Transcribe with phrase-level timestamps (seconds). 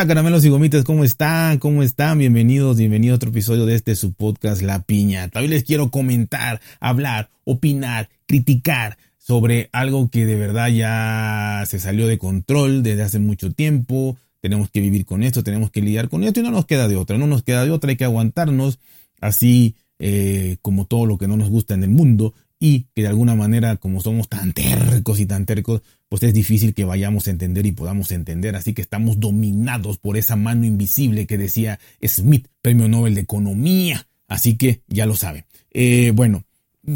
[0.00, 1.58] Hola caramelos y gomitas, ¿cómo están?
[1.58, 2.16] ¿Cómo están?
[2.16, 5.28] Bienvenidos, bienvenidos a otro episodio de este su podcast La Piña.
[5.28, 12.06] También les quiero comentar, hablar, opinar, criticar sobre algo que de verdad ya se salió
[12.06, 14.16] de control desde hace mucho tiempo.
[14.40, 16.96] Tenemos que vivir con esto, tenemos que lidiar con esto y no nos queda de
[16.96, 18.78] otra, no nos queda de otra, hay que aguantarnos
[19.20, 22.32] así eh, como todo lo que no nos gusta en el mundo
[22.62, 26.74] y que de alguna manera, como somos tan tercos y tan tercos, pues es difícil
[26.74, 28.54] que vayamos a entender y podamos entender.
[28.54, 34.06] Así que estamos dominados por esa mano invisible que decía Smith, Premio Nobel de Economía.
[34.28, 35.46] Así que ya lo saben.
[35.70, 36.44] Eh, bueno,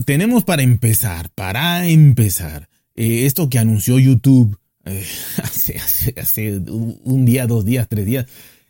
[0.04, 5.02] tenemos para empezar, para empezar, eh, esto que anunció YouTube eh,
[5.42, 8.26] hace, hace, hace, un día, dos días, tres días,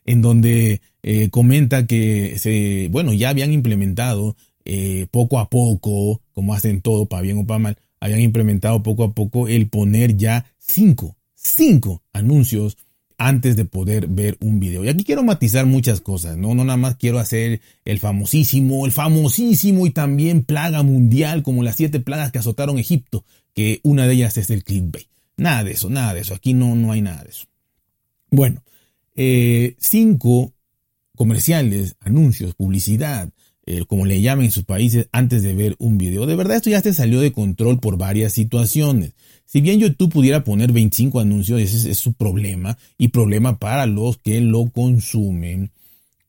[0.07, 0.81] en donde
[1.31, 7.23] comenta que se, bueno, ya habían implementado eh, poco a poco, como hacen todo, para
[7.23, 12.77] bien o para mal, habían implementado poco a poco el poner ya cinco, cinco anuncios
[13.17, 14.85] antes de poder ver un video.
[14.85, 16.55] Y aquí quiero matizar muchas cosas, ¿no?
[16.55, 21.77] No nada más quiero hacer el famosísimo, el famosísimo y también plaga mundial, como las
[21.77, 25.09] siete plagas que azotaron Egipto, que una de ellas es el clickbait.
[25.37, 26.35] Nada de eso, nada de eso.
[26.35, 27.47] Aquí no, no hay nada de eso.
[28.31, 28.63] Bueno,
[29.15, 30.53] eh, cinco
[31.15, 33.31] comerciales, anuncios, publicidad,
[33.67, 36.27] eh, como le llaman en sus países, antes de ver un video.
[36.27, 39.13] De verdad, esto ya se salió de control por varias situaciones.
[39.47, 44.19] Si bien YouTube pudiera poner 25 anuncios, ese es, su problema y problema para los
[44.19, 45.71] que lo consumen.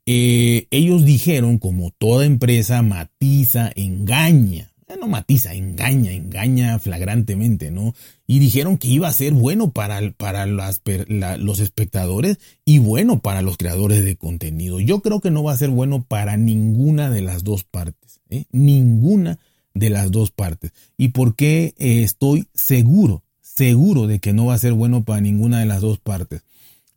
[0.06, 7.94] Eh, ellos dijeron, como toda empresa matiza, engaña no matiza, engaña, engaña flagrantemente, ¿no?
[8.28, 13.58] Y dijeron que iba a ser bueno para, para los espectadores y bueno para los
[13.58, 14.80] creadores de contenido.
[14.80, 18.46] Yo creo que no va a ser bueno para ninguna de las dos partes, ¿eh?
[18.52, 19.40] Ninguna
[19.74, 20.72] de las dos partes.
[20.98, 25.22] ¿Y por qué eh, estoy seguro, seguro de que no va a ser bueno para
[25.22, 26.44] ninguna de las dos partes?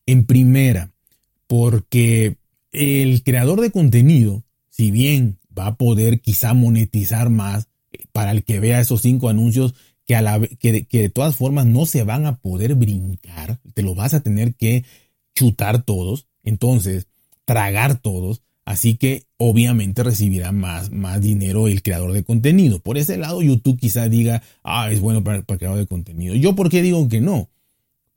[0.07, 0.93] En primera,
[1.47, 2.37] porque
[2.73, 7.68] el creador de contenido, si bien va a poder quizá monetizar más,
[8.13, 9.75] para el que vea esos cinco anuncios
[10.07, 13.83] que, a la, que, que de todas formas no se van a poder brincar, te
[13.83, 14.85] lo vas a tener que
[15.35, 17.07] chutar todos, entonces
[17.45, 22.81] tragar todos, así que obviamente recibirá más, más dinero el creador de contenido.
[22.81, 26.35] Por ese lado YouTube quizá diga, ah, es bueno para, el creador de contenido.
[26.35, 27.49] ¿Yo por qué digo que no?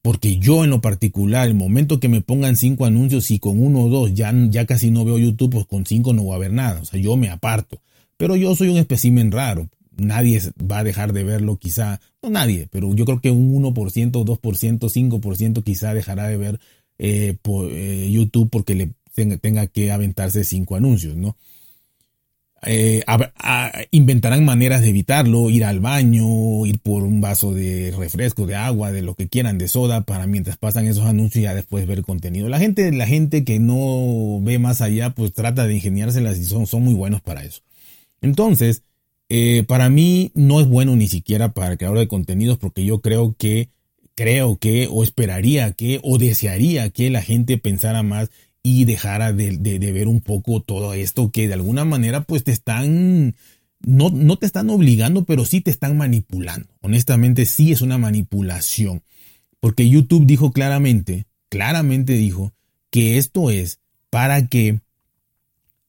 [0.02, 3.84] Porque yo en lo particular, el momento que me pongan cinco anuncios y con uno
[3.84, 6.52] o dos ya, ya casi no veo YouTube, pues con cinco no va a haber
[6.52, 6.82] nada.
[6.82, 7.80] O sea, yo me aparto.
[8.22, 9.68] Pero yo soy un espécimen raro.
[9.98, 14.12] Nadie va a dejar de verlo quizá, no nadie, pero yo creo que un 1%,
[14.12, 16.60] 2%, 5% quizá dejará de ver
[17.00, 18.92] eh, eh, YouTube porque le
[19.42, 21.36] tenga, que aventarse cinco anuncios, ¿no?
[22.64, 23.04] Eh,
[23.90, 28.92] inventarán maneras de evitarlo, ir al baño, ir por un vaso de refresco, de agua,
[28.92, 32.04] de lo que quieran, de soda, para mientras pasan esos anuncios y ya después ver
[32.04, 32.50] contenido.
[32.50, 36.84] La gente, la gente que no ve más allá, pues trata de ingeniárselas y son
[36.84, 37.64] muy buenos para eso.
[38.22, 38.84] Entonces,
[39.30, 43.02] eh, para mí no es bueno ni siquiera para el creador de contenidos porque yo
[43.02, 43.70] creo que,
[44.16, 48.30] creo que, o esperaría que, o desearía que la gente pensara más
[48.64, 53.36] y dejara de, ver un poco todo esto que de alguna manera pues te están,
[53.80, 56.68] no, no te están obligando, pero sí te están manipulando.
[56.82, 59.02] Honestamente sí es una manipulación.
[59.60, 62.54] Porque YouTube dijo claramente, claramente dijo
[62.90, 64.82] que esto es para que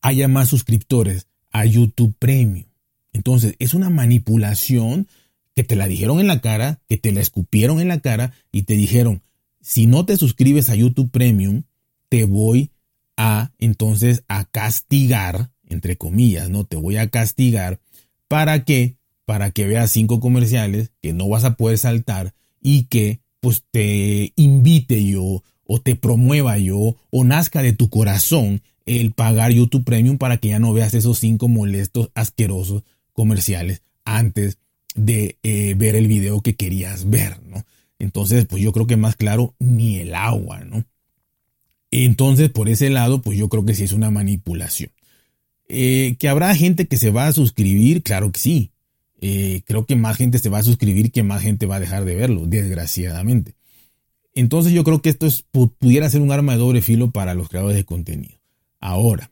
[0.00, 2.66] haya más suscriptores a YouTube Premium.
[3.12, 5.06] Entonces, es una manipulación
[5.54, 8.62] que te la dijeron en la cara, que te la escupieron en la cara y
[8.62, 9.22] te dijeron,
[9.60, 11.64] si no te suscribes a YouTube Premium,
[12.08, 12.70] te voy
[13.16, 16.64] a entonces a castigar, entre comillas, ¿no?
[16.64, 17.80] Te voy a castigar
[18.28, 23.20] para que, para que veas cinco comerciales que no vas a poder saltar y que
[23.40, 29.52] pues te invite yo o te promueva yo o nazca de tu corazón el pagar
[29.52, 32.82] YouTube Premium para que ya no veas esos cinco molestos, asquerosos
[33.12, 34.58] comerciales antes
[34.94, 37.64] de eh, ver el video que querías ver, ¿no?
[37.98, 40.84] Entonces, pues yo creo que más claro, ni el agua, ¿no?
[41.90, 44.90] Entonces, por ese lado, pues yo creo que sí es una manipulación.
[45.68, 48.70] Eh, que habrá gente que se va a suscribir, claro que sí.
[49.20, 52.04] Eh, creo que más gente se va a suscribir que más gente va a dejar
[52.04, 53.54] de verlo, desgraciadamente.
[54.34, 55.44] Entonces yo creo que esto es,
[55.78, 58.41] pudiera ser un arma de doble filo para los creadores de contenido.
[58.82, 59.30] Ahora,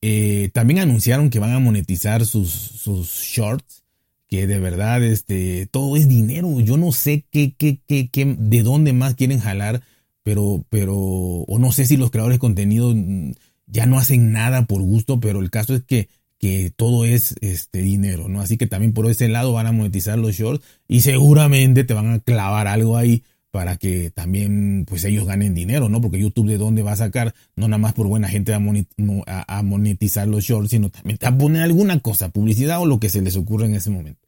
[0.00, 3.84] eh, también anunciaron que van a monetizar sus, sus shorts,
[4.26, 6.60] que de verdad este, todo es dinero.
[6.60, 9.82] Yo no sé qué, qué, qué, qué, de dónde más quieren jalar,
[10.22, 13.32] pero, pero, o no sé si los creadores de contenido mm,
[13.66, 17.82] ya no hacen nada por gusto, pero el caso es que, que todo es este
[17.82, 18.40] dinero, ¿no?
[18.40, 22.14] Así que también por ese lado van a monetizar los shorts y seguramente te van
[22.14, 26.00] a clavar algo ahí para que también pues ellos ganen dinero, ¿no?
[26.00, 30.28] Porque YouTube de dónde va a sacar, no nada más por buena gente a monetizar
[30.28, 33.66] los shorts, sino también a poner alguna cosa, publicidad o lo que se les ocurra
[33.66, 34.20] en ese momento.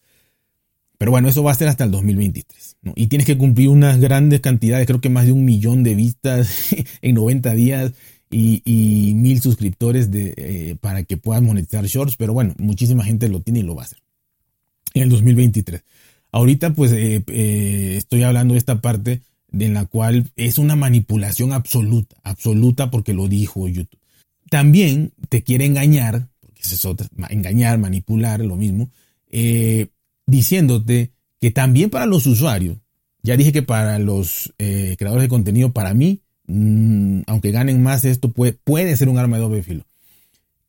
[0.98, 2.76] Pero bueno, eso va a ser hasta el 2023.
[2.82, 2.92] ¿no?
[2.94, 6.68] Y tienes que cumplir unas grandes cantidades, creo que más de un millón de vistas
[7.02, 7.92] en 90 días
[8.30, 12.16] y, mil suscriptores de, eh, para que puedas monetizar shorts.
[12.16, 13.98] Pero bueno, muchísima gente lo tiene y lo va a hacer
[14.94, 15.82] en el 2023.
[16.32, 19.20] Ahorita pues eh, eh, estoy hablando de esta parte
[19.52, 24.00] en la cual es una manipulación absoluta, absoluta porque lo dijo YouTube.
[24.48, 26.62] También te quiere engañar, porque
[27.28, 28.90] engañar, manipular, lo mismo,
[29.30, 29.88] eh,
[30.26, 32.78] diciéndote que también para los usuarios,
[33.22, 38.32] ya dije que para los creadores de contenido, para mí, mm, aunque ganen más, esto
[38.32, 39.84] puede ser un arma de doble filo.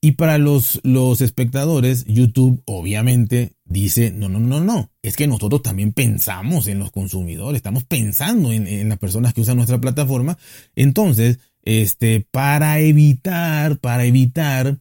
[0.03, 5.61] Y para los, los espectadores, YouTube obviamente dice, no, no, no, no, es que nosotros
[5.61, 10.37] también pensamos en los consumidores, estamos pensando en, las personas que usan nuestra plataforma.
[10.75, 14.77] Entonces, este, para evitar, para evitar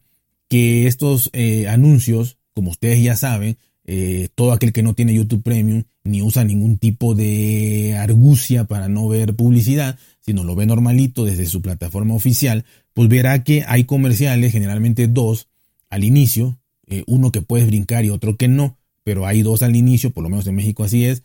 [0.49, 5.41] que estos eh, anuncios, como ustedes ya saben, eh, todo aquel que no tiene YouTube
[5.41, 11.25] Premium ni usa ningún tipo de argucia para no ver publicidad, sino lo ve normalito
[11.25, 15.47] desde su plataforma oficial, pues verá que hay comerciales, generalmente dos
[15.89, 19.75] al inicio, eh, uno que puedes brincar y otro que no, pero hay dos al
[19.75, 21.23] inicio, por lo menos en México así es,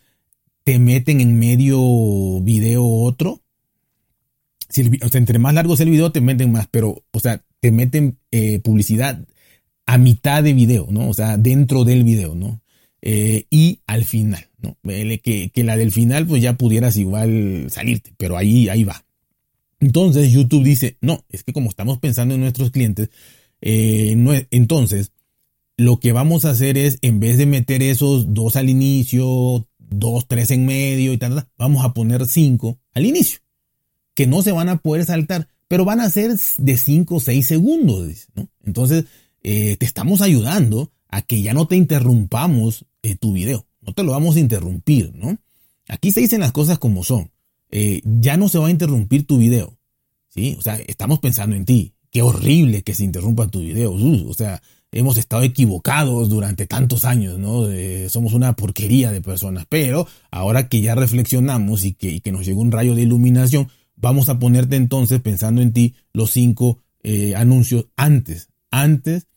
[0.64, 3.40] te meten en medio video otro.
[4.68, 7.42] Si o sea, entre más largo es el video, te meten más, pero, o sea,
[7.60, 9.24] te meten eh, publicidad
[9.86, 11.08] a mitad de video, ¿no?
[11.08, 12.60] O sea, dentro del video, ¿no?
[13.00, 14.76] Eh, y al final, ¿no?
[14.82, 19.04] Que, que, la del final, pues ya pudieras igual salirte, pero ahí, ahí va.
[19.80, 23.10] Entonces YouTube dice, no, es que como estamos pensando en nuestros clientes,
[23.60, 25.12] eh, entonces
[25.76, 30.26] lo que vamos a hacer es, en vez de meter esos dos al inicio, dos,
[30.26, 33.38] tres en medio y tal, vamos a poner cinco al inicio,
[34.14, 37.46] que no se van a poder saltar, pero van a ser de cinco o seis
[37.46, 38.48] segundos, ¿no?
[38.64, 39.04] Entonces,
[39.44, 44.02] eh, te estamos ayudando a que ya no te interrumpamos eh, tu video, no te
[44.02, 45.38] lo vamos a interrumpir, ¿no?
[45.88, 47.30] Aquí se dicen las cosas como son.
[47.70, 49.78] Eh, ya no se va a interrumpir tu video.
[50.28, 50.56] ¿sí?
[50.58, 51.94] O sea, estamos pensando en ti.
[52.10, 53.92] Qué horrible que se interrumpa tu video.
[53.92, 54.60] o sea,
[54.92, 57.66] hemos estado equivocados durante tantos años, ¿no?
[58.10, 59.64] somos una porquería de personas.
[59.70, 64.28] Pero ahora que ya reflexionamos y que, que, nos llegó un rayo de iluminación, vamos
[64.28, 69.28] a ponerte entonces, pensando en ti, los cinco eh, anuncios antes, antes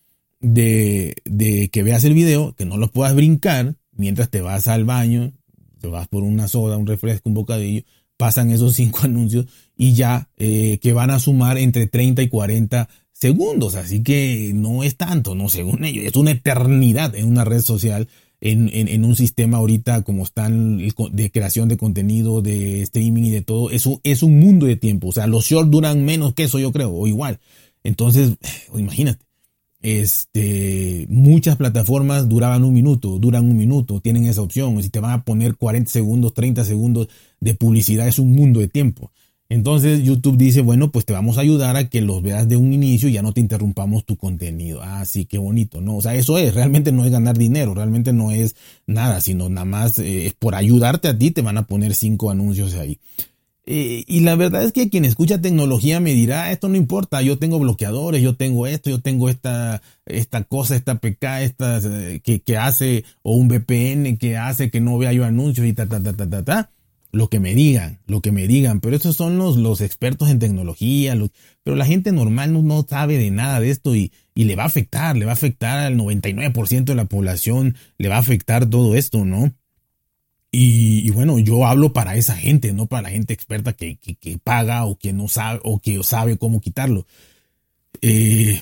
[0.41, 4.83] de, de que veas el video, que no los puedas brincar mientras te vas al
[4.83, 5.31] baño,
[5.79, 7.83] te vas por una soda, un refresco, un bocadillo,
[8.17, 9.45] pasan esos cinco anuncios
[9.77, 13.75] y ya eh, que van a sumar entre 30 y 40 segundos.
[13.75, 18.09] Así que no es tanto, no según ellos, es una eternidad en una red social.
[18.43, 23.43] En, en, un sistema ahorita como están de creación de contenido, de streaming y de
[23.43, 25.09] todo, es un, es un mundo de tiempo.
[25.09, 27.39] O sea, los shorts duran menos que eso, yo creo, o igual.
[27.83, 28.31] Entonces,
[28.75, 29.23] imagínate.
[29.81, 34.81] Este, muchas plataformas duraban un minuto, duran un minuto, tienen esa opción.
[34.83, 37.07] Si te van a poner 40 segundos, 30 segundos
[37.39, 39.11] de publicidad, es un mundo de tiempo.
[39.51, 42.71] Entonces YouTube dice, bueno, pues te vamos a ayudar a que los veas de un
[42.71, 44.79] inicio y ya no te interrumpamos tu contenido.
[44.81, 45.97] Ah, sí, qué bonito, ¿no?
[45.97, 48.55] O sea, eso es, realmente no es ganar dinero, realmente no es
[48.87, 52.31] nada, sino nada más eh, es por ayudarte a ti, te van a poner cinco
[52.31, 52.97] anuncios ahí.
[53.73, 57.37] Eh, y la verdad es que quien escucha tecnología me dirá, esto no importa, yo
[57.37, 62.41] tengo bloqueadores, yo tengo esto, yo tengo esta, esta cosa, esta PK, esta, eh, que,
[62.41, 66.03] que hace, o un VPN que hace que no vea yo anuncios y ta, ta,
[66.03, 66.71] ta, ta, ta, ta.
[67.13, 70.39] Lo que me digan, lo que me digan, pero esos son los, los expertos en
[70.39, 71.15] tecnología,
[71.63, 74.63] pero la gente normal no, no sabe de nada de esto y, y le va
[74.63, 78.69] a afectar, le va a afectar al 99% de la población, le va a afectar
[78.69, 79.53] todo esto, ¿no?
[80.53, 84.85] Y, bueno, yo hablo para esa gente, no para la gente experta que, que, paga
[84.85, 87.07] o que no sabe o que sabe cómo quitarlo.
[88.01, 88.61] Eh,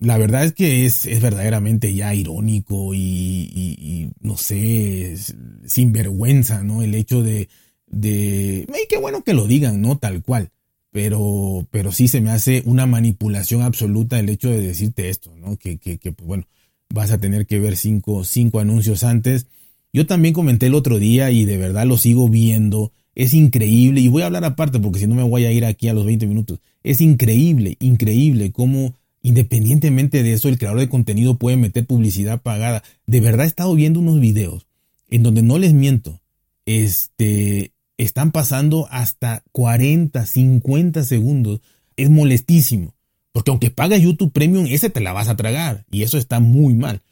[0.00, 5.16] la verdad es que es, es verdaderamente ya irónico y, no sé,
[5.64, 6.82] sin vergüenza, ¿no?
[6.82, 7.48] El hecho de,
[7.86, 9.96] de, y qué bueno que lo digan, ¿no?
[9.96, 10.50] Tal cual.
[10.92, 15.56] Pero, pero sí se me hace una manipulación absoluta el hecho de decirte esto, ¿no?
[15.56, 16.44] Que, que, que pues bueno,
[16.92, 19.46] vas a tener que ver cinco, cinco anuncios antes
[19.92, 22.92] yo también comenté el otro día y de verdad lo sigo viendo.
[23.14, 25.88] Es increíble, y voy a hablar aparte porque si no me voy a ir aquí
[25.88, 26.60] a los 20 minutos.
[26.82, 32.82] Es increíble, increíble cómo independientemente de eso el creador de contenido puede meter publicidad pagada.
[33.06, 34.66] De verdad he estado viendo unos videos
[35.10, 36.20] en donde no les miento,
[36.66, 41.60] este, están pasando hasta 40, 50 segundos.
[41.96, 42.94] Es molestísimo.
[43.32, 45.84] Porque aunque pagas YouTube Premium, ese te la vas a tragar.
[45.90, 47.02] Y eso está muy mal.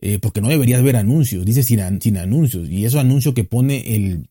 [0.00, 4.28] Eh, porque no deberías ver anuncios, dice sin, anuncios, y esos anuncios que pone el,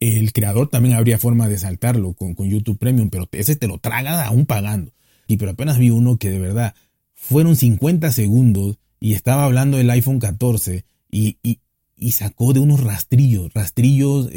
[0.00, 3.78] el creador también habría forma de saltarlo con, con YouTube Premium, pero ese te lo
[3.78, 4.92] traga aún pagando.
[5.26, 6.74] Y pero apenas vi uno que de verdad
[7.14, 11.60] fueron 50 segundos y estaba hablando del iPhone 14 y, y,
[11.96, 14.30] y sacó de unos rastrillos, rastrillos,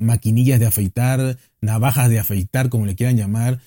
[0.00, 3.60] maquinillas de afeitar, navajas de afeitar, como le quieran llamar.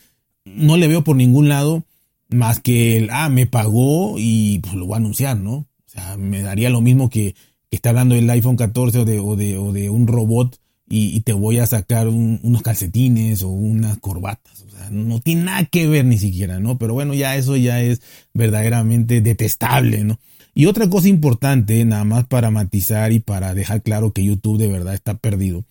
[0.46, 1.86] No le veo por ningún lado
[2.30, 5.68] más que el, ah, me pagó y pues lo voy a anunciar, ¿no?
[5.94, 7.34] Sea, me daría lo mismo que,
[7.70, 10.60] que está hablando del iPhone 14 o de, o de, o de un robot
[10.90, 14.62] y, te voy a sacar unos calcetines o unas corbatas.
[14.62, 16.78] O sea, no tiene nada que ver ni siquiera, ¿no?
[16.78, 18.02] Pero bueno, ya eso ya es
[18.34, 20.20] verdaderamente detestable, ¿no?
[20.54, 24.68] Y otra cosa importante, nada más para matizar y para dejar claro que YouTube de
[24.68, 25.66] verdad está perdido,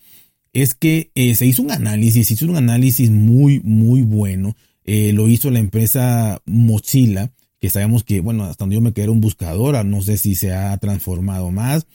[0.52, 4.56] es que eh, se hizo un análisis, se hizo un análisis muy, muy bueno.
[4.84, 9.08] Eh, lo hizo la empresa Mozilla, que sabemos que, bueno, hasta donde yo me quedé
[9.08, 11.86] un buscador, no sé si se ha transformado más.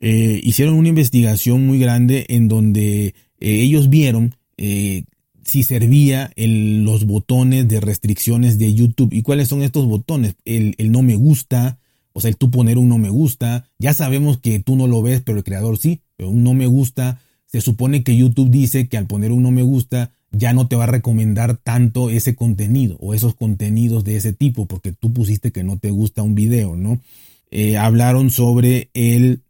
[0.00, 4.36] Eh, hicieron una investigación muy grande en donde ellos vieron
[5.48, 9.12] si servía los botones de restricciones de YouTube.
[9.12, 10.36] ¿Y cuáles son estos botones?
[10.44, 11.80] El, el no me gusta,
[12.12, 15.02] o sea, el tú poner un no me gusta, ya sabemos que tú no lo
[15.02, 18.88] ves, pero el creador sí, pero un no me gusta, se supone que YouTube dice
[18.88, 22.34] que al poner un no me gusta ya no te va a recomendar tanto ese
[22.34, 26.34] contenido o esos contenidos de ese tipo porque tú pusiste que no te gusta un
[26.34, 27.00] video, ¿no?
[27.50, 29.42] Eh, hablaron sobre el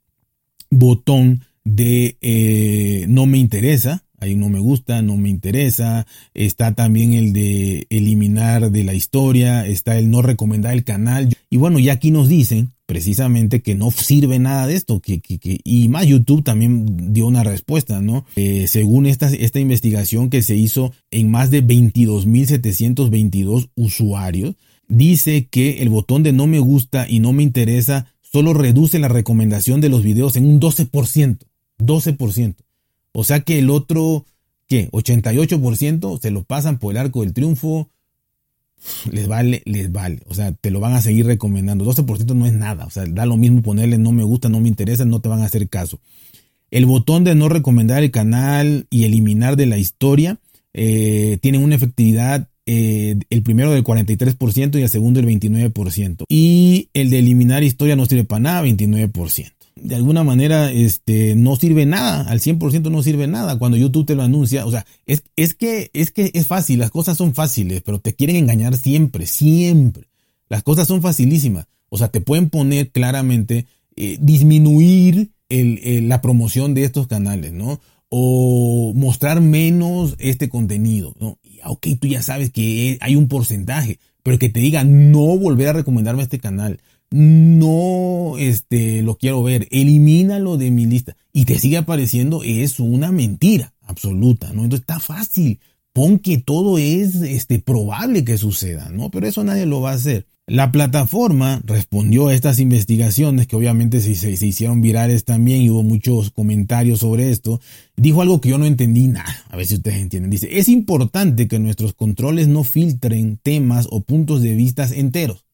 [0.71, 6.07] botón de eh, no me interesa, Ahí no me gusta, no me interesa.
[6.35, 9.67] Está también el de eliminar de la historia.
[9.67, 11.35] Está el no recomendar el canal.
[11.51, 15.01] Y bueno, ya aquí nos dicen precisamente que no sirve nada de esto.
[15.01, 18.25] Que, que, y más YouTube también dio una respuesta, ¿no?
[18.37, 24.57] Eh, según esta, esta investigación que se hizo en más de 22.722 usuarios,
[24.89, 29.09] dice que el botón de no me gusta y no me interesa solo reduce la
[29.09, 31.39] recomendación de los videos en un 12%.
[31.79, 32.57] 12%.
[33.13, 34.25] O sea que el otro,
[34.67, 34.91] ¿qué?
[34.91, 37.91] 88% se lo pasan por el arco del triunfo.
[39.11, 40.21] Les vale, les vale.
[40.27, 41.85] O sea, te lo van a seguir recomendando.
[41.85, 42.87] 12% no es nada.
[42.87, 45.41] O sea, da lo mismo ponerle no me gusta, no me interesa, no te van
[45.43, 45.99] a hacer caso.
[46.71, 50.39] El botón de no recomendar el canal y eliminar de la historia
[50.75, 56.25] eh, tiene una efectividad eh, el primero del 43% y el segundo del 29%.
[56.29, 61.57] Y el de eliminar historia no sirve para nada, 29% de alguna manera este, no
[61.57, 64.67] sirve nada, al 100% no sirve nada cuando YouTube te lo anuncia.
[64.67, 68.15] O sea, es, es, que, es que es fácil, las cosas son fáciles, pero te
[68.15, 70.09] quieren engañar siempre, siempre.
[70.49, 71.67] Las cosas son facilísimas.
[71.89, 73.67] O sea, te pueden poner claramente,
[73.97, 77.81] eh, disminuir el, la promoción de estos canales, ¿no?
[78.11, 81.39] O mostrar menos este contenido, ¿no?
[81.43, 85.39] Y, ah, ok, tú ya sabes que hay un porcentaje, pero que te diga no
[85.39, 86.81] volver a recomendarme este canal
[87.11, 93.13] no este, lo quiero ver, elimínalo de mi lista y te sigue apareciendo, es una
[93.13, 94.65] mentira absoluta, ¿no?
[94.65, 95.61] Entonces está fácil,
[95.93, 99.11] pon que todo es este, probable que suceda, ¿no?
[99.11, 100.27] Pero eso nadie lo va a hacer.
[100.47, 105.83] La plataforma respondió a estas investigaciones que obviamente se, se, hicieron virales también y hubo
[105.83, 107.61] muchos comentarios sobre esto.
[107.97, 109.37] Dijo algo que yo no entendí nada.
[109.51, 110.31] A ver si ustedes entienden.
[110.31, 115.45] Dice, es importante que nuestros controles no filtren temas o puntos de vista enteros.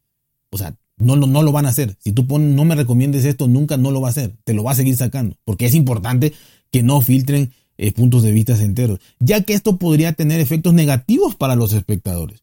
[0.51, 1.97] O sea, no, no, lo van a hacer.
[1.99, 4.33] Si tú pones, no me recomiendes esto, nunca no lo va a hacer.
[4.45, 5.37] Te lo va a seguir sacando.
[5.45, 6.33] Porque es importante
[6.71, 9.01] que no filtren eh, puntos de vista enteros.
[9.19, 12.43] Ya que esto podría tener efectos negativos para los espectadores.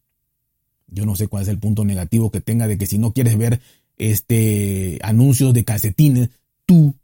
[0.88, 3.38] Yo no sé cuál es el punto negativo que tenga de que si no quieres
[3.38, 3.60] ver
[3.96, 6.28] este anuncios de calcetines,
[6.66, 6.94] tú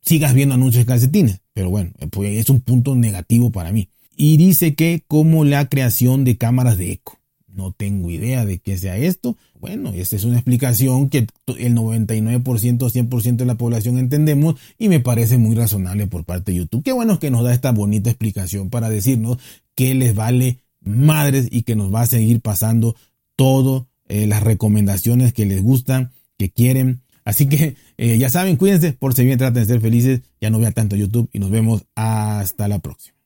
[0.00, 1.40] sigas viendo anuncios de calcetines.
[1.52, 3.90] Pero bueno, pues es un punto negativo para mí.
[4.16, 7.17] Y dice que como la creación de cámaras de eco.
[7.54, 9.36] No tengo idea de qué sea esto.
[9.58, 11.26] Bueno, esta es una explicación que
[11.58, 16.58] el 99%, 100% de la población entendemos y me parece muy razonable por parte de
[16.58, 16.82] YouTube.
[16.84, 19.38] Qué bueno que nos da esta bonita explicación para decirnos
[19.74, 22.96] que les vale madres y que nos va a seguir pasando
[23.36, 27.02] todas eh, las recomendaciones que les gustan, que quieren.
[27.24, 30.58] Así que eh, ya saben, cuídense, por si bien traten de ser felices, ya no
[30.58, 33.17] vea tanto YouTube y nos vemos hasta la próxima.